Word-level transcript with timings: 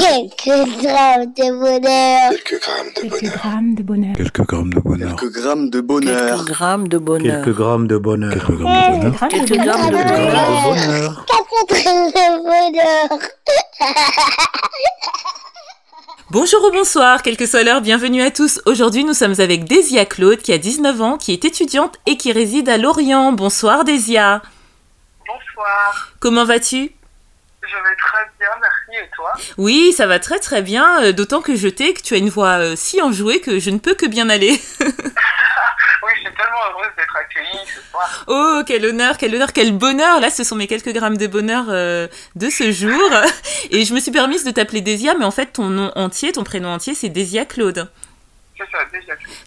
Quelques 0.00 0.82
grammes 0.82 1.32
de 1.32 1.58
bonheur. 1.58 2.30
Quelques 2.30 2.60
grammes 2.60 2.92
de 2.94 3.00
Quelques 3.00 3.20
bonheur. 3.20 3.36
grammes 3.36 3.74
de 3.74 3.82
bonheur. 3.82 4.14
Quelques 4.16 4.42
grammes 4.42 4.68
de 4.68 4.70
bonheur. 4.70 5.14
Quelques 5.14 5.24
grammes 5.30 5.68
de 5.68 5.78
bonheur. 5.78 6.12
Quelques 6.12 6.36
grammes 6.36 6.86
de 6.88 7.08
bonheur. 7.08 7.40
Quelques 7.40 7.56
grammes 7.56 7.86
de 7.86 7.98
bonheur. 7.98 8.36
Quelques 8.38 8.66
grammes 8.66 8.98
de 9.06 9.06
bonheur. 9.06 9.24
Quelques 9.28 9.56
grammes 9.62 9.90
de 9.90 9.96
Quelques 9.96 10.16
bonheur. 10.64 11.24
Quatre 11.26 11.66
grammes 11.82 12.10
de 12.10 12.26
bonheur. 12.42 13.18
Bonjour 16.30 16.64
ou 16.64 16.72
bonsoir, 16.72 17.22
quelle 17.22 17.36
que 17.36 17.46
soit 17.46 17.62
l'heure, 17.62 17.80
bienvenue 17.80 18.20
à 18.20 18.30
tous. 18.30 18.60
Aujourd'hui, 18.66 19.04
nous 19.04 19.14
sommes 19.14 19.34
avec 19.38 19.64
Désia 19.64 20.04
Claude, 20.04 20.38
qui 20.38 20.52
a 20.52 20.58
19 20.58 21.00
ans, 21.00 21.16
qui 21.18 21.32
est 21.32 21.44
étudiante 21.44 21.96
et 22.04 22.16
qui 22.16 22.32
réside 22.32 22.68
à 22.68 22.76
Lorient. 22.78 23.32
Bonsoir 23.32 23.84
Désia. 23.84 24.42
Bonsoir, 25.26 26.12
Comment 26.20 26.44
vas-tu 26.44 26.90
je 27.68 27.74
vais 27.74 27.96
très 27.96 28.24
bien, 28.38 28.48
merci 28.60 28.75
toi 29.14 29.32
Oui, 29.58 29.92
ça 29.96 30.06
va 30.06 30.18
très 30.18 30.38
très 30.38 30.62
bien, 30.62 31.02
euh, 31.04 31.12
d'autant 31.12 31.40
que 31.42 31.54
je 31.56 31.68
t'ai 31.68 31.92
que 31.94 32.02
tu 32.02 32.14
as 32.14 32.18
une 32.18 32.28
voix 32.30 32.58
euh, 32.58 32.74
si 32.76 33.00
enjouée 33.02 33.40
que 33.40 33.58
je 33.58 33.70
ne 33.70 33.78
peux 33.78 33.94
que 33.94 34.06
bien 34.06 34.28
aller. 34.30 34.60
Oui, 36.02 36.12
je 36.16 36.20
suis 36.28 36.36
tellement 36.36 36.58
heureuse 36.70 36.92
d'être 36.96 37.16
accueillie 37.16 37.66
ce 37.66 37.80
soir. 37.90 38.24
Oh, 38.28 38.62
quel 38.64 38.84
honneur, 38.86 39.18
quel 39.18 39.34
honneur, 39.34 39.52
quel 39.52 39.72
bonheur. 39.72 40.20
Là, 40.20 40.30
ce 40.30 40.44
sont 40.44 40.54
mes 40.54 40.68
quelques 40.68 40.92
grammes 40.92 41.16
de 41.16 41.26
bonheur 41.26 41.64
euh, 41.68 42.06
de 42.36 42.48
ce 42.48 42.70
jour. 42.70 43.10
Et 43.72 43.84
je 43.84 43.92
me 43.92 43.98
suis 43.98 44.12
permise 44.12 44.44
de 44.44 44.52
t'appeler 44.52 44.82
Désia, 44.82 45.14
mais 45.18 45.24
en 45.24 45.32
fait, 45.32 45.46
ton 45.54 45.64
nom 45.64 45.90
entier, 45.96 46.30
ton 46.30 46.44
prénom 46.44 46.68
entier, 46.68 46.94
c'est 46.94 47.08
Désia 47.08 47.44
Claude. 47.44 47.90
C'est 48.56 48.64
ça. 48.70 48.78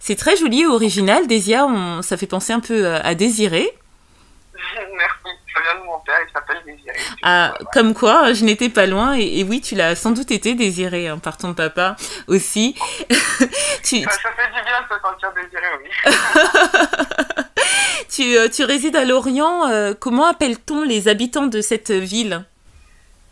C'est 0.02 0.16
très 0.18 0.36
joli 0.36 0.64
et 0.64 0.66
original. 0.66 1.28
Désia, 1.28 1.66
on- 1.66 2.02
ça 2.02 2.18
fait 2.18 2.28
penser 2.28 2.52
un 2.52 2.60
peu 2.60 2.88
à. 2.88 3.14
Merci, 3.16 3.72
ça 5.54 5.62
vient 5.62 5.82
de 5.82 5.86
mon 5.86 6.00
père, 6.00 6.20
il 6.28 6.32
s'appelle 6.34 6.58
Désiré. 6.66 6.98
Ah, 7.32 7.54
comme 7.74 7.94
quoi, 7.94 8.34
je 8.34 8.44
n'étais 8.44 8.70
pas 8.70 8.86
loin. 8.88 9.14
Et, 9.16 9.40
et 9.40 9.44
oui, 9.44 9.62
tu 9.62 9.76
l'as 9.76 9.96
sans 9.96 10.12
doute 10.12 10.32
été 10.32 10.56
désiré 10.56 11.08
hein, 11.08 11.20
par 11.20 11.38
ton 11.38 11.54
papa 11.54 11.96
aussi. 12.28 12.76
tu, 13.84 14.02
Ça, 14.04 14.12
ça 14.12 14.30
fait 14.36 14.48
du 14.48 14.62
bien 14.64 14.82
de 14.82 14.88
se 14.94 15.00
sentir 15.00 15.32
désiré, 15.36 15.68
oui. 15.80 15.90
tu, 18.10 18.38
euh, 18.38 18.48
tu 18.50 18.64
résides 18.64 18.96
à 18.96 19.06
Lorient. 19.06 19.68
euh, 19.70 19.94
comment 20.00 20.26
appelle-t-on 20.26 20.84
les 20.84 21.08
habitants 21.08 21.48
de 21.48 21.62
cette 21.62 21.92
ville? 21.92 22.44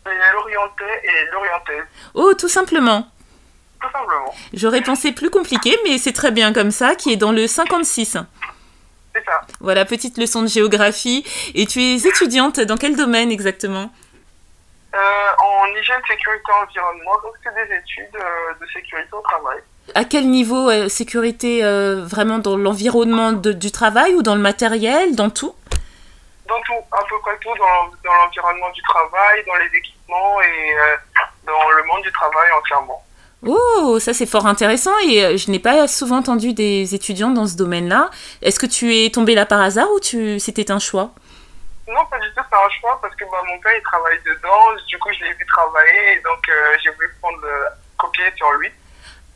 L'orientais 0.06 1.02
et 1.04 1.30
l'orientaise, 1.32 1.84
Oh, 2.14 2.32
tout 2.34 2.48
simplement. 2.48 3.06
tout 3.80 3.88
simplement. 3.92 4.34
J'aurais 4.54 4.80
pensé 4.80 5.12
plus 5.12 5.28
compliqué, 5.30 5.76
mais 5.84 5.98
c'est 5.98 6.12
très 6.14 6.30
bien 6.30 6.52
comme 6.54 6.70
ça, 6.70 6.94
qui 6.94 7.12
est 7.12 7.16
dans 7.16 7.32
le 7.32 7.46
56. 7.46 8.16
Ça. 9.28 9.42
Voilà, 9.60 9.84
petite 9.84 10.16
leçon 10.16 10.42
de 10.42 10.46
géographie. 10.46 11.22
Et 11.54 11.66
tu 11.66 11.80
es 11.80 11.96
étudiante 12.06 12.60
dans 12.60 12.76
quel 12.78 12.96
domaine 12.96 13.30
exactement? 13.30 13.90
Euh, 14.94 14.98
en 15.38 15.66
hygiène, 15.66 16.00
sécurité, 16.08 16.50
environnement, 16.62 17.12
donc 17.22 17.34
c'est 17.44 17.54
des 17.54 17.74
études 17.74 18.16
euh, 18.16 18.54
de 18.58 18.66
sécurité 18.72 19.08
au 19.12 19.20
travail. 19.20 19.58
À 19.94 20.04
quel 20.04 20.30
niveau 20.30 20.70
euh, 20.70 20.88
sécurité 20.88 21.60
Vraiment 22.04 22.38
dans 22.38 22.56
l'environnement 22.56 23.32
du 23.32 23.70
travail 23.70 24.14
ou 24.14 24.22
dans 24.22 24.34
le 24.34 24.40
matériel 24.40 25.14
Dans 25.14 25.28
tout? 25.28 25.54
Dans 26.48 26.60
tout, 26.62 26.80
à 26.92 27.04
peu 27.04 27.18
près 27.20 27.36
tout, 27.42 27.54
dans, 27.58 27.90
dans 28.02 28.14
l'environnement 28.14 28.70
du 28.70 28.80
travail, 28.82 29.44
dans 29.46 29.56
les 29.56 29.78
équipements 29.78 30.40
et 30.40 30.74
dans 31.44 31.70
le 31.70 31.84
monde 31.84 32.02
du 32.02 32.12
travail 32.12 32.50
entièrement. 32.52 33.04
Oh, 33.46 33.98
ça 34.00 34.12
c'est 34.12 34.26
fort 34.26 34.46
intéressant 34.46 34.96
et 35.06 35.24
euh, 35.24 35.36
je 35.36 35.50
n'ai 35.50 35.60
pas 35.60 35.86
souvent 35.86 36.18
entendu 36.18 36.52
des 36.54 36.94
étudiants 36.94 37.30
dans 37.30 37.46
ce 37.46 37.56
domaine-là. 37.56 38.10
Est-ce 38.42 38.58
que 38.58 38.66
tu 38.66 38.94
es 38.94 39.10
tombée 39.10 39.34
là 39.34 39.46
par 39.46 39.60
hasard 39.60 39.88
ou 39.94 40.00
tu... 40.00 40.40
c'était 40.40 40.70
un 40.70 40.78
choix? 40.78 41.12
Non, 41.86 42.04
pas 42.10 42.18
du 42.18 42.26
tout, 42.34 42.42
c'est 42.50 42.56
un 42.56 42.80
choix 42.80 42.98
parce 43.00 43.14
que 43.14 43.24
bah, 43.24 43.42
mon 43.48 43.58
père 43.60 43.72
il 43.76 43.82
travaille 43.82 44.18
dedans, 44.26 44.82
du 44.88 44.98
coup 44.98 45.08
je 45.18 45.24
l'ai 45.24 45.32
vu 45.32 45.46
travailler 45.46 46.18
et 46.18 46.22
donc 46.22 46.40
euh, 46.48 46.76
j'ai 46.82 46.90
voulu 46.90 47.08
prendre 47.20 47.44
euh, 47.44 47.68
copier 47.96 48.24
sur 48.36 48.50
lui. 48.52 48.68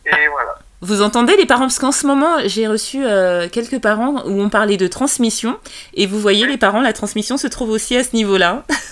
Et 0.05 0.29
voilà. 0.29 0.57
Vous 0.81 1.01
entendez 1.01 1.37
les 1.37 1.47
parents? 1.47 1.63
Parce 1.63 1.79
qu'en 1.79 1.93
ce 1.93 2.09
moment, 2.09 2.39
j'ai 2.47 2.67
reçu 2.67 3.07
euh, 3.07 3.49
quelques 3.49 3.81
parents 3.81 4.25
où 4.27 4.43
on 4.43 4.51
parlait 4.51 4.77
de 4.77 4.89
transmission 4.89 5.61
et 5.95 6.07
vous 6.07 6.19
voyez 6.19 6.45
les 6.45 6.59
parents, 6.59 6.81
la 6.81 6.93
transmission 6.93 7.37
se 7.37 7.47
trouve 7.47 7.71
aussi 7.71 7.97
à 7.97 8.03
ce 8.03 8.17
niveau-là. 8.17 8.65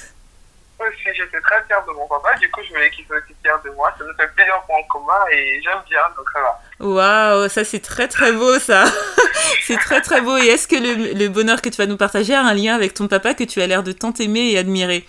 Très 1.51 1.65
fière 1.65 1.85
de 1.85 1.91
mon 1.93 2.07
papa, 2.07 2.37
du 2.37 2.49
coup 2.53 2.61
je 2.63 2.69
voulais 2.69 2.91
qu'il 2.93 3.05
soit 3.07 3.17
aussi 3.17 3.35
fier 3.43 3.61
de 3.65 3.71
moi. 3.71 3.93
Ça 3.99 4.05
nous 4.05 4.15
fait 4.15 4.29
plusieurs 4.37 4.63
points 4.67 4.77
en 4.79 4.83
commun 4.85 5.19
et 5.33 5.61
j'aime 5.65 5.83
bien, 5.89 6.03
donc 6.17 6.27
ça 6.33 6.41
va. 6.41 6.61
Waouh, 6.79 7.49
ça 7.49 7.65
c'est 7.65 7.81
très 7.81 8.07
très 8.07 8.31
beau 8.31 8.57
ça. 8.61 8.85
c'est 9.63 9.77
très 9.79 10.01
très 10.01 10.21
beau. 10.21 10.37
Et 10.37 10.47
est-ce 10.47 10.69
que 10.69 10.77
le, 10.77 11.13
le 11.13 11.29
bonheur 11.29 11.61
que 11.61 11.69
tu 11.69 11.77
vas 11.79 11.87
nous 11.87 11.97
partager 11.97 12.35
a 12.35 12.43
un 12.43 12.55
lien 12.55 12.77
avec 12.77 12.95
ton 12.95 13.09
papa 13.09 13.35
que 13.35 13.43
tu 13.43 13.61
as 13.61 13.67
l'air 13.67 13.83
de 13.83 13.91
tant 13.91 14.13
aimer 14.21 14.53
et 14.53 14.59
admirer? 14.59 15.05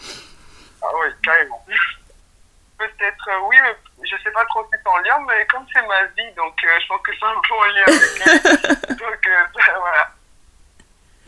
Ah 0.81 0.87
oui, 0.99 1.09
carrément. 1.23 1.63
Peut-être 2.79 3.27
euh, 3.29 3.47
oui, 3.47 3.57
mais 3.61 3.75
je 4.09 4.15
sais 4.23 4.31
pas 4.31 4.43
trop 4.45 4.63
si 4.63 4.69
c'est 4.83 4.89
en 4.89 4.97
lien, 4.97 5.23
mais 5.27 5.45
comme 5.45 5.63
c'est 5.71 5.85
ma 5.87 6.01
vie, 6.17 6.33
donc 6.35 6.55
euh, 6.63 6.79
je 6.81 6.87
pense 6.87 7.01
que 7.03 7.11
c'est 7.19 7.25
un 7.25 7.41
peu 7.47 7.53
en 7.53 7.65
lien 7.65 7.85
avec 7.85 8.89
lui. 8.89 8.95
donc 8.95 9.27
euh, 9.27 9.43
voilà. 9.79 10.11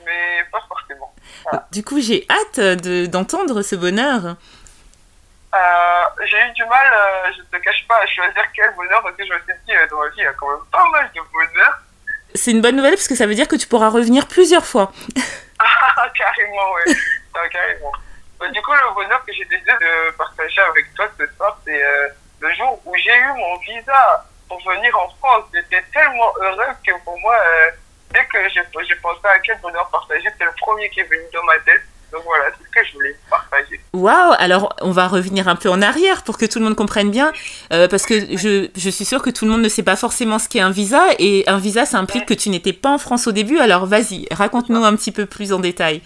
Mais 0.05 0.43
pas 0.51 0.63
forcément. 0.67 1.13
Du 1.71 1.83
coup, 1.83 1.99
j'ai 2.01 2.25
hâte 2.29 2.59
de- 2.81 3.05
d'entendre 3.05 3.61
ce 3.61 3.75
bonheur. 3.75 4.35
Euh, 5.53 6.03
j'ai 6.25 6.37
eu 6.37 6.51
du 6.53 6.65
mal, 6.65 6.87
euh, 6.91 7.31
je 7.37 7.41
te 7.43 7.63
cache 7.63 7.85
pas, 7.87 7.97
à 7.97 8.07
choisir 8.07 8.43
quel 8.55 8.73
bonheur 8.73 9.03
parce 9.03 9.15
que 9.15 9.23
je 9.23 9.33
me 9.33 9.39
suis 9.39 9.53
dit, 9.67 9.75
euh, 9.75 9.87
dans 9.87 9.99
ma 9.99 10.07
vie, 10.07 10.15
il 10.17 10.23
y 10.23 10.27
a 10.27 10.33
quand 10.33 10.49
même 10.49 10.65
pas 10.71 10.85
mal 10.89 11.09
de 11.13 11.21
bonheur. 11.31 11.79
C'est 12.33 12.51
une 12.51 12.61
bonne 12.61 12.75
nouvelle 12.75 12.95
parce 12.95 13.07
que 13.07 13.15
ça 13.15 13.27
veut 13.27 13.35
dire 13.35 13.47
que 13.47 13.55
tu 13.55 13.67
pourras 13.67 13.89
revenir 13.89 14.27
plusieurs 14.27 14.65
fois. 14.65 14.91
Ah, 15.95 16.09
carrément, 16.17 16.73
ouais. 16.73 16.93
Ah, 17.33 17.47
carrément. 17.47 17.91
Bah, 18.37 18.49
du 18.49 18.61
coup, 18.61 18.73
le 18.73 18.93
bonheur 18.95 19.23
que 19.23 19.31
j'ai 19.31 19.45
décidé 19.45 19.71
de 19.71 20.11
partager 20.17 20.59
avec 20.59 20.93
toi 20.93 21.07
ce 21.17 21.25
soir, 21.37 21.57
c'est 21.63 21.81
euh, 21.81 22.09
le 22.41 22.53
jour 22.55 22.81
où 22.83 22.93
j'ai 22.97 23.15
eu 23.15 23.33
mon 23.37 23.57
visa 23.59 24.25
pour 24.49 24.59
venir 24.67 24.97
en 24.97 25.07
France. 25.19 25.45
J'étais 25.53 25.81
tellement 25.93 26.33
heureuse 26.41 26.75
que 26.85 26.91
pour 27.05 27.17
moi, 27.19 27.37
dès 28.11 28.25
que 28.25 28.49
j'ai 28.49 28.95
pensé 28.95 29.19
à 29.23 29.39
quel 29.39 29.57
bonheur 29.59 29.87
partager, 29.89 30.27
c'est 30.37 30.43
le 30.43 30.51
premier 30.59 30.89
qui 30.89 30.99
est 30.99 31.03
venu 31.03 31.23
dans 31.31 31.43
ma 31.43 31.57
tête. 31.59 31.83
Donc 32.13 32.21
voilà, 32.25 32.45
c'est 32.57 32.63
ce 32.63 32.69
que 32.69 32.87
je 32.87 32.93
voulais 32.93 33.15
partager. 33.29 33.79
Waouh 33.93 34.33
Alors, 34.37 34.75
on 34.81 34.91
va 34.91 35.07
revenir 35.07 35.47
un 35.47 35.55
peu 35.55 35.67
en 35.69 35.81
arrière 35.81 36.23
pour 36.23 36.37
que 36.37 36.45
tout 36.45 36.59
le 36.59 36.65
monde 36.65 36.75
comprenne 36.75 37.09
bien, 37.09 37.33
euh, 37.73 37.87
parce 37.87 38.05
que 38.05 38.37
je, 38.37 38.69
je 38.75 38.89
suis 38.91 39.03
sûre 39.05 39.21
que 39.23 39.31
tout 39.31 39.45
le 39.45 39.51
monde 39.51 39.61
ne 39.63 39.69
sait 39.69 39.81
pas 39.83 39.95
forcément 39.95 40.37
ce 40.37 40.47
qu'est 40.47 40.59
un 40.59 40.69
visa, 40.69 41.03
et 41.17 41.43
un 41.47 41.57
visa, 41.57 41.85
ça 41.85 41.97
implique 41.97 42.27
que 42.27 42.35
tu 42.35 42.49
n'étais 42.49 42.71
pas 42.73 42.89
en 42.91 42.99
France 42.99 43.25
au 43.25 43.31
début, 43.31 43.57
alors 43.57 43.87
vas-y, 43.87 44.27
raconte-nous 44.31 44.83
un 44.83 44.95
petit 44.95 45.11
peu 45.11 45.25
plus 45.25 45.51
en 45.53 45.59
détail. 45.59 46.01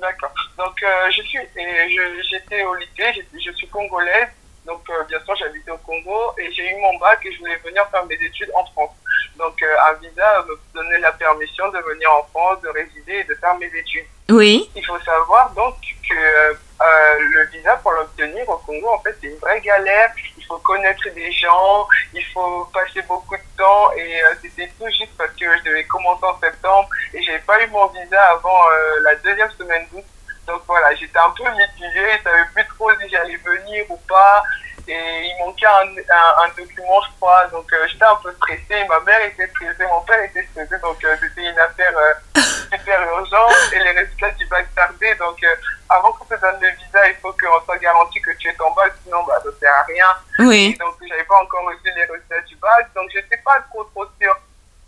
D'accord. 0.00 0.32
Donc, 0.58 0.82
euh, 0.82 1.10
je 1.10 1.22
suis, 1.22 1.38
et 1.38 1.88
je- 1.88 2.22
j'étais 2.30 2.64
au 2.64 2.74
lycée, 2.74 3.22
je 3.32 3.52
suis 3.52 3.68
congolaise. 3.68 4.28
Donc, 4.66 4.82
euh, 4.90 5.02
bien 5.08 5.18
sûr, 5.24 5.34
j'habitais 5.36 5.70
au 5.72 5.76
Congo 5.78 6.18
et 6.38 6.50
j'ai 6.52 6.68
eu 6.70 6.76
mon 6.80 6.96
bac 6.98 7.18
et 7.24 7.32
je 7.32 7.38
voulais 7.38 7.56
venir 7.64 7.84
faire 7.90 8.04
mes 8.06 8.14
études 8.14 8.50
en 8.54 8.64
France. 8.66 8.90
Donc, 9.38 9.60
un 9.62 9.92
visa 9.94 10.44
me 10.48 10.54
donnait 10.74 10.98
la 11.00 11.10
permission 11.12 11.68
de 11.70 11.78
venir 11.78 12.08
en 12.12 12.22
France, 12.30 12.62
de 12.62 12.68
résider 12.68 13.12
et 13.12 13.24
de 13.24 13.34
faire 13.34 13.56
mes 13.58 13.66
études. 13.66 14.04
Oui 14.30 14.70
Il 14.74 14.84
faut 14.84 14.98
savoir 15.00 15.50
donc 15.50 15.74
que 16.08 16.14
euh, 16.14 16.54
euh, 16.80 17.14
le 17.34 17.44
visa, 17.46 17.76
pour 17.76 17.92
l'obtenir 17.92 18.48
au 18.48 18.56
Congo, 18.58 18.88
en 18.90 18.98
fait, 19.00 19.16
c'est 19.20 19.28
une 19.28 19.36
vraie 19.36 19.60
galère. 19.60 20.10
Il 20.36 20.44
faut 20.44 20.58
connaître 20.58 21.02
des 21.14 21.30
gens, 21.32 21.86
il 22.12 22.24
faut 22.32 22.64
passer 22.72 23.02
beaucoup 23.02 23.36
de 23.36 23.56
temps 23.56 23.92
et 23.92 24.22
euh, 24.22 24.34
c'était 24.42 24.70
tout 24.78 24.86
juste 24.86 25.16
parce 25.16 25.30
que 25.32 25.44
je 25.58 25.64
devais 25.64 25.84
commencer 25.84 26.24
en 26.24 26.38
septembre 26.40 26.88
et 27.14 27.22
j'avais 27.22 27.38
pas 27.40 27.62
eu 27.62 27.68
mon 27.68 27.86
visa 27.86 28.20
avant 28.32 28.62
la 29.02 29.14
deuxième 29.16 29.50
semaine 29.52 29.86
d'août. 29.92 30.04
Donc 30.46 30.62
voilà, 30.66 30.92
j'étais 30.96 31.18
un 31.18 31.30
peu 31.30 31.44
mitigée, 31.44 32.18
je 32.18 32.22
savais 32.24 32.44
plus 32.52 32.66
trop 32.74 32.90
si 33.00 33.08
j'allais 33.08 33.36
venir 33.36 33.84
ou 33.90 33.96
pas. 34.08 34.42
Et 34.88 35.22
il 35.24 35.36
manquait 35.38 35.66
un, 35.66 35.88
un, 35.88 36.44
un 36.44 36.48
document, 36.56 37.00
je 37.02 37.16
crois. 37.16 37.46
Donc 37.46 37.72
euh, 37.72 37.86
j'étais 37.88 38.04
un 38.04 38.16
peu 38.16 38.32
stressée. 38.34 38.84
Ma 38.88 39.00
mère 39.00 39.24
était 39.24 39.46
stressée, 39.48 39.86
mon 39.90 40.00
père 40.02 40.22
était 40.22 40.46
stressé. 40.50 40.78
Donc 40.80 41.02
euh, 41.04 41.16
c'était 41.20 41.50
une 41.50 41.58
affaire 41.58 41.96
euh, 41.96 42.40
super 42.72 43.02
urgente. 43.02 43.72
Et 43.72 43.78
les 43.78 43.92
résultats 43.92 44.30
du 44.32 44.46
bac 44.46 44.66
tardaient. 44.74 45.14
Donc 45.16 45.42
euh, 45.42 45.54
avant 45.88 46.12
qu'on 46.12 46.24
te 46.24 46.40
donne 46.40 46.60
le 46.60 46.70
visa, 46.70 47.08
il 47.08 47.14
faut 47.16 47.32
qu'on 47.32 47.64
soit 47.64 47.78
garanti 47.78 48.20
que 48.20 48.30
tu 48.38 48.48
es 48.48 48.60
en 48.60 48.70
bac. 48.72 48.92
Sinon, 49.04 49.22
bah, 49.24 49.38
ça 49.44 49.50
sert 49.60 49.74
à 49.74 49.82
rien. 49.82 50.06
Oui. 50.38 50.74
Et 50.74 50.78
donc, 50.78 50.94
j'avais 51.06 51.24
pas 51.24 51.36
encore 51.42 51.64
reçu 51.64 51.84
les 51.84 52.04
résultats 52.04 52.40
du 52.40 52.56
bac, 52.56 52.88
donc 52.94 53.10
j'étais 53.12 53.36
pas 53.38 53.60
trop 53.70 53.84
trop 53.84 54.06
sûre. 54.20 54.36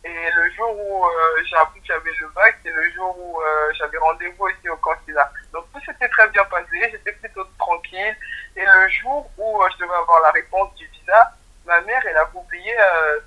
Et 0.05 0.31
le 0.37 0.51
jour 0.53 0.71
où 0.77 1.07
euh, 1.07 1.43
j'ai 1.49 1.57
appris 1.57 1.81
que 1.81 1.87
j'avais 1.87 2.11
le 2.21 2.29
bac, 2.29 2.57
c'est 2.63 2.71
le 2.71 2.91
jour 2.93 3.17
où 3.19 3.41
euh, 3.41 3.73
j'avais 3.79 3.97
rendez-vous 3.99 4.49
ici 4.49 4.69
au 4.69 4.77
consulat. 4.77 5.33
Donc 5.53 5.65
tout 5.73 5.81
s'était 5.81 6.09
très 6.09 6.29
bien 6.29 6.45
passé, 6.45 6.91
j'étais 6.91 7.13
plutôt 7.13 7.45
tranquille. 7.59 8.15
Et 8.57 8.65
le 8.65 8.89
jour 8.89 9.31
où 9.39 9.63
euh, 9.63 9.69
je 9.73 9.83
devais 9.83 9.95
avoir 9.95 10.21
la 10.21 10.31
réponse 10.33 10.75
du 10.75 10.87
visa, 10.89 11.33
ma 11.67 11.81
mère, 11.83 12.03
elle 12.07 12.17
a 12.19 12.29
oublié, 12.35 12.75
euh, 12.79 13.21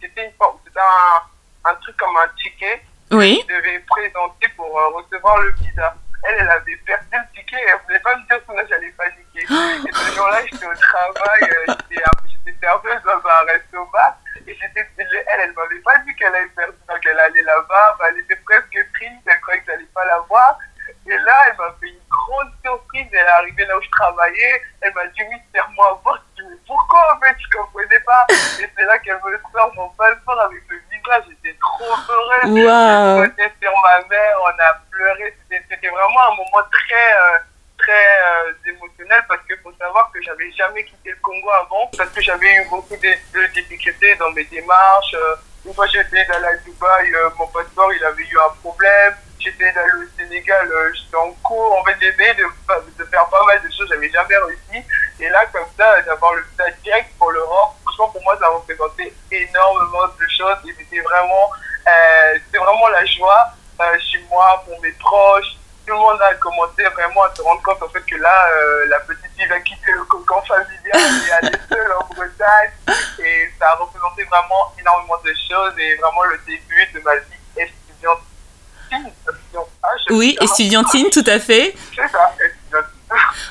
c'était 0.00 0.26
une 0.26 0.32
forme, 0.34 0.58
c'était 0.64 0.78
un, 0.80 1.70
un 1.70 1.74
truc 1.76 1.96
comme 1.96 2.16
un 2.16 2.28
ticket 2.40 2.82
Oui. 3.10 3.44
je 3.48 3.56
devais 3.56 3.80
présenter 3.80 4.48
pour 4.56 4.78
euh, 4.78 4.88
recevoir 4.90 5.38
le 5.40 5.50
visa. 5.52 5.94
Elle, 6.24 6.36
elle 6.38 6.50
avait 6.50 6.76
perdu 6.86 7.06
le 7.12 7.36
ticket 7.36 7.56
et 7.56 7.68
elle 7.68 7.80
voulait 7.84 7.98
pas 7.98 8.14
me 8.16 8.24
dire 8.28 8.38
sinon 8.48 8.62
j'allais 8.68 8.92
paniquer. 8.92 9.42
Et 9.88 9.92
ce 9.92 10.14
jour-là, 10.14 10.40
j'étais 10.46 10.66
au 10.66 10.74
travail, 10.74 11.40
euh, 11.42 11.74
j'étais 11.90 12.02
j'étais 12.46 12.56
nerveuse 12.66 13.02
dans 13.02 13.28
un 13.28 13.44
resto-bar 13.44 14.16
et 14.46 14.54
j'étais, 14.54 14.86
elle, 14.98 15.24
elle 15.40 15.52
m'avait 15.52 15.80
pas 15.80 15.98
dit 15.98 16.14
qu'elle 16.16 16.34
avait 16.34 16.46
perdu, 16.48 16.76
donc 16.88 16.98
elle 17.04 17.18
allait 17.18 17.42
là-bas, 17.42 17.96
bah, 17.98 18.06
elle 18.08 18.18
était 18.18 18.36
presque 18.36 18.78
triste, 18.94 19.22
elle 19.26 19.40
croyait 19.40 19.60
que 19.60 19.72
j'allais 19.72 19.88
pas 19.94 20.04
la 20.04 20.18
voir. 20.20 20.58
Et 21.06 21.16
là, 21.16 21.34
elle 21.48 21.56
m'a 21.56 21.74
fait 21.80 21.88
une 21.88 22.08
grande 22.08 22.52
surprise, 22.64 23.06
elle 23.12 23.18
est 23.18 23.30
arrivée 23.30 23.64
là 23.66 23.78
où 23.78 23.82
je 23.82 23.90
travaillais, 23.90 24.62
elle 24.80 24.94
m'a 24.94 25.06
dit 25.06 25.22
oui, 25.30 25.36
serre-moi 25.52 26.00
voir, 26.02 26.22
je 26.36 26.42
dis 26.42 26.48
mais 26.48 26.56
pourquoi 26.66 26.92
fait, 27.22 27.36
je 27.38 27.56
comprenais 27.56 28.00
pas? 28.00 28.26
Et 28.30 28.70
c'est 28.76 28.84
là 28.84 28.98
qu'elle 28.98 29.20
me 29.24 29.38
sort 29.52 29.72
mon 29.74 29.88
passeport 29.90 30.40
avec 30.40 30.62
le 30.68 30.76
visage. 30.90 31.24
J'étais 31.28 31.56
trop 31.58 31.94
heureuse. 32.08 32.66
Waouh. 32.66 33.24
J'étais 33.24 33.52
sur 33.60 33.72
ma 33.82 34.08
mère, 34.08 34.36
on 34.42 34.48
a 34.48 34.80
pleuré. 34.90 35.36
C'était 35.42 35.64
c'était 35.68 35.88
vraiment 35.88 36.32
un 36.32 36.36
moment 36.36 36.66
très, 36.70 37.12
euh, 37.14 37.38
très 37.78 37.92
euh, 37.92 38.52
émotionnel 38.66 39.24
parce 39.28 39.42
qu'il 39.46 39.58
faut 39.58 39.72
savoir 39.78 40.01
j'avais 40.22 40.50
jamais 40.52 40.84
quitté 40.84 41.10
le 41.10 41.16
Congo 41.22 41.50
avant 41.50 41.90
parce 41.96 42.10
que 42.10 42.20
j'avais 42.20 42.54
eu 42.54 42.68
beaucoup 42.68 42.96
de, 42.96 43.52
difficultés 43.54 44.14
dans 44.16 44.30
mes 44.32 44.44
démarches. 44.44 45.14
Euh, 45.14 45.36
Une 45.66 45.74
fois, 45.74 45.86
essayé 45.86 46.24
d'aller 46.26 46.46
à 46.46 46.56
Dubaï, 46.56 47.14
euh, 47.14 47.30
mon 47.38 47.46
passeport, 47.48 47.92
il 47.92 48.04
avait 48.04 48.22
eu 48.24 48.38
un 48.38 48.54
problème. 48.60 49.14
Essayé 49.40 49.72
d'aller 49.72 50.04
au 50.04 50.18
Sénégal, 50.18 50.70
euh, 50.70 50.92
j'étais 50.94 51.16
en 51.16 51.32
cours. 51.42 51.78
En 51.78 51.84
fait, 51.84 51.94
de, 51.94 52.98
de 52.98 53.04
faire 53.04 53.26
pas 53.26 53.44
mal 53.44 53.60
de 53.62 53.68
choses, 53.68 53.88
j'avais 53.88 54.10
jamais 54.10 54.36
réussi. 54.36 54.86
Et 55.20 55.28
là, 55.28 55.44
comme 55.52 55.66
ça, 55.76 56.00
d'avoir 56.02 56.34
le 56.34 56.42
visa 56.42 56.70
direct 56.82 57.10
pour 57.18 57.30
l'Europe, 57.32 57.74
franchement, 57.82 58.08
pour 58.08 58.22
moi, 58.22 58.36
ça 58.38 58.48
représentait 58.48 59.12
énormément 59.30 60.06
de 60.06 60.26
choses. 60.28 60.58
Et 60.68 60.74
c'était 60.78 61.00
vraiment, 61.00 61.50
vraiment 62.54 62.88
la 62.88 63.04
joie 63.06 63.54
chez 64.00 64.20
moi, 64.30 64.62
pour 64.66 64.80
mes 64.80 64.92
proches. 64.92 65.56
Tout 65.86 65.94
le 65.94 65.98
monde 65.98 66.22
a 66.22 66.34
commencé 66.34 66.84
vraiment 66.94 67.24
à 67.24 67.34
se 67.34 67.42
rendre 67.42 67.60
compte 67.62 67.82
en 67.82 67.88
fait 67.88 68.02
que 68.02 68.14
là, 68.16 68.48
euh, 68.50 68.86
la 68.86 69.00
petite 69.00 69.26
fille 69.36 69.46
va 69.46 69.58
quitter 69.60 69.90
le 69.92 70.04
cocon 70.04 70.40
familial 70.42 70.70
et 71.26 71.32
aller 71.32 71.58
seule 71.68 71.92
en 71.92 72.06
Bretagne. 72.14 72.70
Et 73.18 73.50
ça 73.58 73.70
a 73.70 73.74
représenté 73.74 74.22
vraiment 74.24 74.72
et 75.78 75.94
vraiment 75.96 76.24
le 76.24 76.38
début 76.46 76.86
de 76.94 77.00
ma 77.04 77.14
vie 77.16 77.22
étudiante. 77.56 78.18
Ah, 79.82 79.88
je 80.08 80.14
Oui, 80.14 80.36
estudiantine, 80.40 81.08
tout 81.10 81.24
à 81.26 81.38
fait. 81.38 81.74
C'est 81.94 82.02
ça, 82.08 82.34
étudiante. 82.44 82.84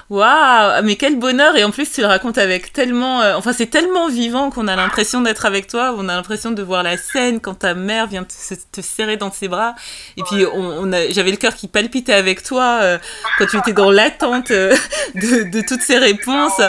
Waouh, 0.09 0.81
mais 0.83 0.95
quel 0.95 1.17
bonheur 1.19 1.55
et 1.55 1.63
en 1.63 1.69
plus 1.69 1.89
tu 1.91 2.01
le 2.01 2.07
racontes 2.07 2.39
avec 2.39 2.73
tellement, 2.73 3.21
euh, 3.21 3.35
enfin 3.35 3.53
c'est 3.53 3.67
tellement 3.67 4.09
vivant 4.09 4.49
qu'on 4.49 4.67
a 4.67 4.75
l'impression 4.75 5.21
d'être 5.21 5.45
avec 5.45 5.67
toi, 5.67 5.93
on 5.95 6.09
a 6.09 6.15
l'impression 6.15 6.49
de 6.49 6.63
voir 6.63 6.81
la 6.81 6.97
scène 6.97 7.39
quand 7.39 7.53
ta 7.53 7.75
mère 7.75 8.07
vient 8.07 8.23
te, 8.23 8.33
se- 8.33 8.55
te 8.71 8.81
serrer 8.81 9.17
dans 9.17 9.31
ses 9.31 9.47
bras 9.47 9.75
et 10.17 10.23
puis 10.23 10.45
on, 10.51 10.59
on 10.63 10.91
a, 10.93 11.09
j'avais 11.11 11.29
le 11.29 11.37
cœur 11.37 11.53
qui 11.55 11.67
palpitait 11.67 12.13
avec 12.13 12.41
toi 12.43 12.79
euh, 12.81 12.97
quand 13.37 13.45
tu 13.45 13.57
étais 13.57 13.73
dans 13.73 13.91
l'attente 13.91 14.49
euh, 14.49 14.75
de, 15.13 15.43
de 15.43 15.61
toutes 15.67 15.81
ces 15.81 15.99
réponses. 15.99 16.59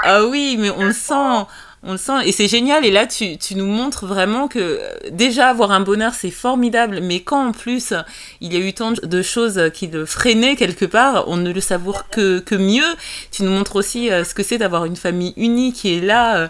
Ah 0.00 0.24
oui, 0.24 0.56
mais 0.58 0.68
on 0.70 0.84
le 0.84 0.92
sent, 0.92 1.46
on 1.82 1.92
le 1.92 1.98
sent 1.98 2.26
et 2.26 2.32
c'est 2.32 2.48
génial. 2.48 2.84
Et 2.84 2.90
là, 2.90 3.06
tu, 3.06 3.38
tu 3.38 3.54
nous 3.54 3.66
montres 3.66 4.06
vraiment 4.06 4.48
que 4.48 4.58
euh, 4.58 4.78
déjà 5.10 5.48
avoir 5.48 5.70
un 5.70 5.80
bonheur, 5.80 6.14
c'est 6.14 6.30
formidable, 6.30 7.00
mais 7.02 7.20
quand 7.20 7.48
en 7.48 7.52
plus 7.52 7.94
il 8.40 8.52
y 8.52 8.56
a 8.56 8.60
eu 8.60 8.72
tant 8.74 8.92
de 8.92 9.22
choses 9.22 9.70
qui 9.72 9.86
le 9.86 10.04
freinaient 10.04 10.56
quelque 10.56 10.84
part, 10.84 11.24
on 11.28 11.36
ne 11.38 11.50
le 11.52 11.60
savoure 11.60 12.08
que, 12.10 12.38
que 12.40 12.54
mieux. 12.54 12.96
Tu 13.30 13.42
nous 13.44 13.50
montres 13.52 13.76
aussi 13.76 14.10
euh, 14.10 14.24
ce 14.24 14.34
que 14.34 14.42
c'est 14.42 14.58
d'avoir 14.58 14.84
une 14.84 14.96
famille 14.96 15.32
unie 15.36 15.72
qui 15.72 15.94
est 15.96 16.00
là. 16.00 16.36
euh, 16.36 16.48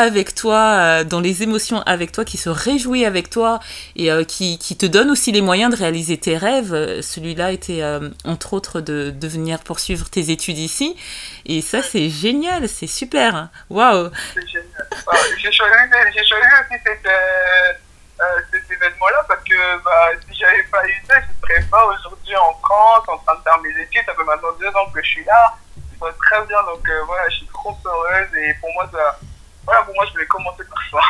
avec 0.00 0.36
toi, 0.36 1.02
dans 1.02 1.18
les 1.18 1.42
émotions 1.42 1.80
avec 1.82 2.12
toi, 2.12 2.24
qui 2.24 2.36
se 2.36 2.48
réjouit 2.48 3.04
avec 3.04 3.30
toi 3.30 3.58
et 3.96 4.08
qui, 4.28 4.56
qui 4.56 4.76
te 4.76 4.86
donne 4.86 5.10
aussi 5.10 5.32
les 5.32 5.40
moyens 5.40 5.72
de 5.72 5.76
réaliser 5.76 6.16
tes 6.16 6.36
rêves. 6.36 7.00
Celui-là 7.02 7.50
était 7.50 7.82
entre 8.24 8.52
autres 8.52 8.80
de, 8.80 9.10
de 9.10 9.26
venir 9.26 9.58
poursuivre 9.58 10.08
tes 10.08 10.30
études 10.30 10.58
ici. 10.58 10.94
Et 11.46 11.60
ça, 11.62 11.82
c'est 11.82 12.10
génial, 12.10 12.68
c'est 12.68 12.86
super. 12.86 13.48
Waouh! 13.70 14.10
Bah, 15.06 15.12
j'ai 15.38 15.52
choisi, 15.52 15.74
aussi 15.94 16.82
cet, 16.84 17.06
euh, 17.06 17.72
euh, 18.20 18.40
cet 18.50 18.70
événement-là 18.70 19.24
parce 19.28 19.42
que 19.44 19.82
bah, 19.84 20.10
si 20.26 20.38
j'avais 20.38 20.62
pas 20.64 20.86
eu 20.86 21.02
ça, 21.06 21.14
je 21.20 21.46
serais 21.46 21.62
pas 21.70 21.84
aujourd'hui 21.86 22.36
en 22.36 22.52
France 22.54 23.04
en 23.08 23.18
train 23.18 23.36
de 23.36 23.42
faire 23.42 23.58
mes 23.60 23.82
études. 23.82 24.04
Ça 24.06 24.14
fait 24.14 24.24
maintenant 24.24 24.52
deux 24.58 24.68
ans 24.68 24.90
que 24.92 25.02
je 25.02 25.08
suis 25.08 25.24
là. 25.24 25.54
Ça 25.76 26.06
va 26.06 26.12
très 26.12 26.46
bien, 26.46 26.62
donc 26.64 26.88
euh, 26.88 27.02
voilà, 27.06 27.28
je 27.28 27.36
suis 27.36 27.46
trop 27.46 27.76
heureuse 27.84 28.28
et 28.36 28.54
pour 28.54 28.72
moi, 28.74 28.88
ça, 28.92 29.18
voilà, 29.64 29.82
pour 29.82 29.94
moi, 29.94 30.04
je 30.06 30.12
voulais 30.12 30.26
commencer 30.26 30.62
par 30.64 30.82
ça. 30.90 31.07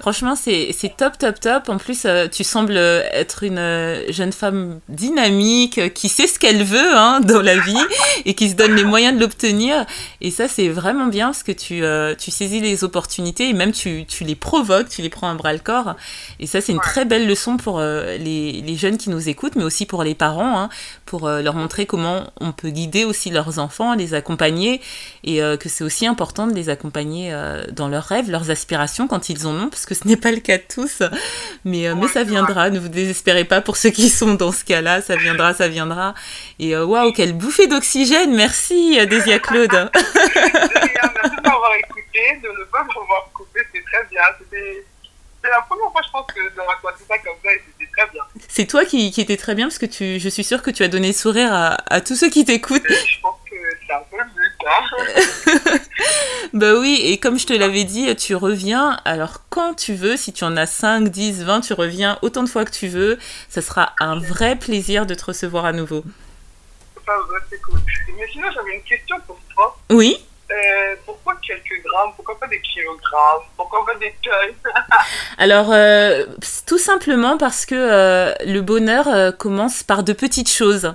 Franchement, 0.00 0.34
c'est 0.34 0.74
top, 0.96 1.18
top, 1.18 1.38
top. 1.38 1.68
En 1.68 1.76
plus, 1.78 2.04
euh, 2.06 2.26
tu 2.26 2.42
sembles 2.42 2.76
être 2.76 3.44
une 3.44 3.58
euh, 3.58 4.10
jeune 4.10 4.32
femme 4.32 4.80
dynamique, 4.88 5.78
euh, 5.78 5.88
qui 5.88 6.08
sait 6.08 6.26
ce 6.26 6.38
qu'elle 6.38 6.64
veut 6.64 6.96
hein, 6.96 7.20
dans 7.24 7.42
la 7.42 7.58
vie 7.58 7.76
et 8.24 8.34
qui 8.34 8.48
se 8.48 8.54
donne 8.54 8.74
les 8.74 8.84
moyens 8.84 9.14
de 9.14 9.20
l'obtenir. 9.20 9.84
Et 10.20 10.30
ça, 10.30 10.48
c'est 10.48 10.68
vraiment 10.68 11.06
bien 11.06 11.26
parce 11.26 11.42
que 11.42 11.52
tu, 11.52 11.84
euh, 11.84 12.14
tu 12.14 12.30
saisis 12.30 12.60
les 12.60 12.82
opportunités 12.84 13.48
et 13.48 13.52
même 13.52 13.72
tu, 13.72 14.06
tu 14.06 14.24
les 14.24 14.34
provoques, 14.34 14.88
tu 14.88 15.02
les 15.02 15.10
prends 15.10 15.30
à 15.30 15.34
bras 15.34 15.52
le 15.52 15.58
corps. 15.58 15.96
Et 16.38 16.46
ça, 16.46 16.60
c'est 16.60 16.72
une 16.72 16.80
très 16.80 17.04
belle 17.04 17.26
leçon 17.26 17.56
pour 17.56 17.78
euh, 17.78 18.16
les, 18.16 18.62
les 18.62 18.76
jeunes 18.76 18.96
qui 18.96 19.10
nous 19.10 19.28
écoutent, 19.28 19.56
mais 19.56 19.64
aussi 19.64 19.86
pour 19.86 20.02
les 20.02 20.14
parents, 20.14 20.58
hein, 20.58 20.70
pour 21.10 21.26
euh, 21.26 21.42
leur 21.42 21.54
montrer 21.54 21.86
comment 21.86 22.32
on 22.40 22.52
peut 22.52 22.70
guider 22.70 23.04
aussi 23.04 23.30
leurs 23.30 23.58
enfants, 23.58 23.94
les 23.94 24.14
accompagner 24.14 24.80
et 25.24 25.42
euh, 25.42 25.56
que 25.56 25.68
c'est 25.68 25.82
aussi 25.82 26.06
important 26.06 26.46
de 26.46 26.54
les 26.54 26.68
accompagner 26.68 27.32
euh, 27.32 27.64
dans 27.72 27.88
leurs 27.88 28.04
rêves, 28.04 28.30
leurs 28.30 28.50
aspirations 28.52 29.08
quand 29.08 29.28
ils 29.28 29.44
en 29.48 29.54
ont, 29.56 29.68
parce 29.68 29.86
que 29.90 29.94
ce 29.96 30.06
n'est 30.06 30.16
pas 30.16 30.30
le 30.30 30.38
cas 30.38 30.56
de 30.56 30.62
tous. 30.72 31.02
Mais, 31.64 31.88
euh, 31.88 31.94
mais 31.96 32.06
ça 32.06 32.22
viendra, 32.22 32.70
ne 32.70 32.78
vous 32.78 32.88
désespérez 32.88 33.44
pas 33.44 33.60
pour 33.60 33.76
ceux 33.76 33.90
qui 33.90 34.08
sont 34.20 34.34
dans 34.34 34.52
ce 34.52 34.64
cas-là, 34.64 35.02
ça 35.02 35.16
viendra, 35.16 35.52
ça 35.52 35.68
viendra. 35.68 36.14
Et 36.58 36.74
euh, 36.74 36.84
waouh, 36.84 37.12
quelle 37.12 37.32
bouffée 37.32 37.66
d'oxygène, 37.66 38.34
merci 38.34 38.98
euh, 39.00 39.06
Désia 39.06 39.38
Claude. 39.38 39.90
Merci 41.02 41.36
de 41.36 41.42
m'avoir 41.42 41.74
écouté, 41.76 42.40
de 42.42 42.48
ne 42.48 42.64
pas 42.64 42.84
m'avoir 42.84 43.30
coupé, 43.32 43.60
c'est 43.72 43.82
très 43.84 44.04
bien. 44.10 44.22
C'était 44.38 44.84
c'est 45.42 45.50
la 45.50 45.62
première 45.62 45.90
fois, 45.90 46.02
je 46.04 46.10
pense, 46.10 46.26
que 46.26 46.54
de 46.54 46.60
raconter 46.60 47.02
ça 47.08 47.18
comme 47.18 47.36
ça 47.42 47.52
et 47.52 47.62
c'était 47.66 47.90
très 47.96 48.10
bien. 48.12 48.22
C'est 48.46 48.66
toi 48.66 48.84
qui, 48.84 49.10
qui 49.10 49.22
étais 49.22 49.38
très 49.38 49.54
bien, 49.54 49.66
parce 49.66 49.78
que 49.78 49.86
tu, 49.86 50.20
je 50.20 50.28
suis 50.28 50.44
sûre 50.44 50.62
que 50.62 50.70
tu 50.70 50.82
as 50.82 50.88
donné 50.88 51.08
le 51.08 51.14
sourire 51.14 51.52
à, 51.52 51.78
à 51.92 52.00
tous 52.02 52.14
ceux 52.14 52.28
qui 52.28 52.44
t'écoutent. 52.44 52.84
Et 52.90 52.94
je 52.94 53.20
pense 53.22 53.36
que 53.50 53.56
c'est 53.86 53.94
un 53.94 54.02
peu 54.10 54.18
le 54.18 54.24
but. 54.24 54.66
Hein. 54.66 54.80
Bah 56.52 56.74
oui, 56.74 57.00
et 57.04 57.18
comme 57.18 57.38
je 57.38 57.46
te 57.46 57.52
l'avais 57.52 57.84
dit, 57.84 58.14
tu 58.16 58.34
reviens, 58.34 58.98
alors 59.04 59.42
quand 59.50 59.74
tu 59.74 59.94
veux, 59.94 60.16
si 60.16 60.32
tu 60.32 60.42
en 60.42 60.56
as 60.56 60.66
5, 60.66 61.08
10, 61.08 61.44
20, 61.44 61.60
tu 61.60 61.74
reviens 61.74 62.18
autant 62.22 62.42
de 62.42 62.48
fois 62.48 62.64
que 62.64 62.72
tu 62.72 62.88
veux. 62.88 63.18
Ça 63.48 63.62
sera 63.62 63.92
un 64.00 64.18
vrai 64.18 64.56
plaisir 64.56 65.06
de 65.06 65.14
te 65.14 65.26
recevoir 65.26 65.64
à 65.64 65.72
nouveau. 65.72 66.02
Ouais, 67.06 67.38
c'est 67.48 67.60
cool. 67.62 67.78
Mais 68.16 68.26
sinon, 68.32 68.48
j'avais 68.52 68.74
une 68.76 68.82
question 68.82 69.16
pour 69.26 69.38
toi. 69.54 69.76
Oui 69.90 70.16
Euh, 70.50 70.96
pourquoi 71.06 71.36
quelques 71.36 71.82
grammes? 71.84 72.10
Pourquoi 72.16 72.38
pas 72.38 72.48
des 72.48 72.60
kilogrammes? 72.60 73.42
Pourquoi 73.56 73.86
pas 73.86 73.94
des 73.94 74.14
tonnes? 74.22 74.72
Alors, 75.38 75.70
euh, 75.72 76.26
tout 76.66 76.78
simplement 76.78 77.38
parce 77.38 77.64
que 77.64 77.74
euh, 77.76 78.34
le 78.44 78.60
bonheur 78.60 79.36
commence 79.38 79.84
par 79.84 80.02
de 80.02 80.12
petites 80.12 80.50
choses. 80.50 80.94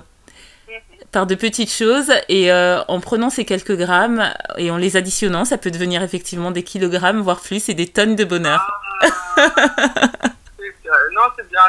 Par 1.12 1.26
de 1.26 1.34
petites 1.34 1.72
choses, 1.72 2.12
et 2.28 2.52
euh, 2.52 2.82
en 2.88 3.00
prenant 3.00 3.30
ces 3.30 3.44
quelques 3.44 3.76
grammes 3.76 4.32
et 4.58 4.70
en 4.70 4.76
les 4.76 4.96
additionnant, 4.96 5.44
ça 5.44 5.56
peut 5.56 5.70
devenir 5.70 6.02
effectivement 6.02 6.50
des 6.50 6.62
kilogrammes, 6.62 7.20
voire 7.20 7.40
plus, 7.40 7.68
et 7.68 7.74
des 7.74 7.86
tonnes 7.86 8.16
de 8.16 8.24
bonheur. 8.24 8.60
Bien. 9.00 10.92
Non, 11.12 11.22
c'est 11.36 11.48
bien. 11.48 11.60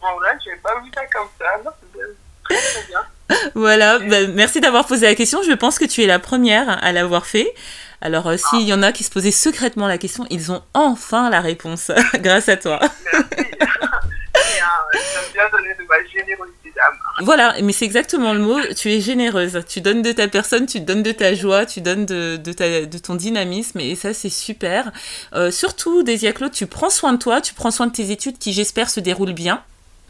Bon, 0.00 0.20
là, 0.20 0.30
pas 0.62 0.80
vu 0.80 0.90
ça 0.94 1.00
comme 1.12 1.28
ça. 1.38 1.44
Non, 1.64 1.70
c'est 1.80 1.92
bien. 1.92 2.06
Très, 2.44 2.56
très 2.56 2.86
bien. 2.88 3.00
Voilà, 3.54 3.98
bah, 3.98 4.26
merci 4.34 4.60
d'avoir 4.60 4.86
posé 4.86 5.06
la 5.06 5.14
question. 5.14 5.42
Je 5.42 5.52
pense 5.52 5.78
que 5.78 5.84
tu 5.84 6.02
es 6.02 6.06
la 6.06 6.18
première 6.18 6.82
à 6.82 6.92
l'avoir 6.92 7.26
fait. 7.26 7.52
Alors, 8.00 8.28
euh, 8.28 8.36
s'il 8.36 8.66
y 8.66 8.72
en 8.72 8.82
a 8.82 8.92
qui 8.92 9.04
se 9.04 9.10
posaient 9.10 9.30
secrètement 9.30 9.86
la 9.86 9.98
question, 9.98 10.26
ils 10.30 10.50
ont 10.52 10.62
enfin 10.72 11.28
la 11.30 11.40
réponse 11.40 11.90
grâce 12.14 12.48
à 12.48 12.56
toi. 12.56 12.80
Merci. 13.12 13.46
Euh, 14.62 14.98
J'aime 15.14 15.32
bien 15.32 15.48
donner 15.50 15.74
de 15.74 15.82
ma 15.88 15.96
générosité. 16.06 16.59
Voilà, 17.22 17.54
mais 17.62 17.72
c'est 17.72 17.84
exactement 17.84 18.32
le 18.32 18.40
mot. 18.40 18.58
Tu 18.76 18.90
es 18.92 19.00
généreuse. 19.00 19.60
Tu 19.68 19.80
donnes 19.80 20.02
de 20.02 20.12
ta 20.12 20.28
personne, 20.28 20.66
tu 20.66 20.80
donnes 20.80 21.02
de 21.02 21.12
ta 21.12 21.34
joie, 21.34 21.66
tu 21.66 21.80
donnes 21.80 22.06
de, 22.06 22.36
de, 22.36 22.52
ta, 22.52 22.86
de 22.86 22.98
ton 22.98 23.14
dynamisme, 23.14 23.80
et 23.80 23.94
ça, 23.94 24.14
c'est 24.14 24.28
super. 24.30 24.92
Euh, 25.34 25.50
surtout, 25.50 26.02
Désia 26.02 26.32
Claude, 26.32 26.52
tu 26.52 26.66
prends 26.66 26.90
soin 26.90 27.12
de 27.12 27.18
toi, 27.18 27.40
tu 27.40 27.54
prends 27.54 27.70
soin 27.70 27.86
de 27.86 27.92
tes 27.92 28.10
études 28.10 28.38
qui, 28.38 28.52
j'espère, 28.52 28.90
se 28.90 29.00
déroulent 29.00 29.32
bien. 29.32 29.62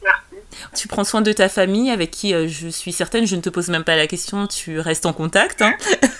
Merci. 0.02 0.44
Tu 0.74 0.88
prends 0.88 1.04
soin 1.04 1.20
de 1.22 1.32
ta 1.32 1.48
famille 1.48 1.90
avec 1.90 2.10
qui 2.10 2.34
euh, 2.34 2.48
je 2.48 2.68
suis 2.68 2.92
certaine, 2.92 3.26
je 3.26 3.36
ne 3.36 3.40
te 3.40 3.48
pose 3.50 3.68
même 3.68 3.84
pas 3.84 3.96
la 3.96 4.06
question, 4.06 4.46
tu 4.46 4.80
restes 4.80 5.06
en 5.06 5.12
contact. 5.12 5.62
hein. 5.62 5.74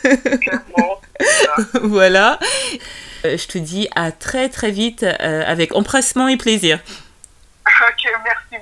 Voilà. 1.82 2.38
Euh, 3.24 3.36
je 3.36 3.46
te 3.46 3.58
dis 3.58 3.88
à 3.94 4.12
très 4.12 4.48
très 4.48 4.70
vite 4.70 5.02
euh, 5.02 5.42
avec 5.46 5.74
empressement 5.74 6.28
et 6.28 6.36
plaisir. 6.36 6.78